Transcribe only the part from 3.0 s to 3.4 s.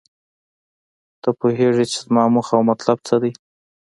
څه دی